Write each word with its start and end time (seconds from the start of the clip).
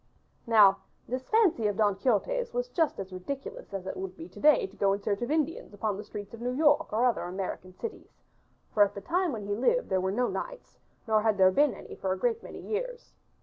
Now 0.47 0.79
this 1.07 1.29
fancy 1.29 1.67
of 1.67 1.77
Don 1.77 1.93
Quixote's 1.93 2.55
was 2.55 2.69
just 2.69 2.97
as 2.99 3.13
ridiculous 3.13 3.71
as 3.71 3.85
it 3.85 3.95
would 3.95 4.17
be 4.17 4.27
to 4.29 4.39
day 4.39 4.65
to 4.65 4.75
go 4.75 4.93
in 4.93 4.99
search 4.99 5.21
of 5.21 5.29
Indians 5.29 5.75
upon 5.75 5.95
the 5.95 6.03
streets 6.03 6.33
of 6.33 6.41
New 6.41 6.49
York 6.53 6.91
or 6.91 7.05
other 7.05 7.21
American 7.21 7.71
cities, 7.71 8.17
for 8.73 8.81
at 8.81 8.95
the 8.95 9.01
time 9.01 9.31
when 9.31 9.45
he 9.45 9.53
lived 9.53 9.89
there 9.89 10.01
were 10.01 10.09
no 10.11 10.27
knights, 10.27 10.79
nor 11.07 11.21
had 11.21 11.37
there 11.37 11.51
been 11.51 11.75
any 11.75 11.93
for 11.93 12.11
a 12.11 12.17
great 12.17 12.41
many 12.41 12.61
years. 12.61 13.13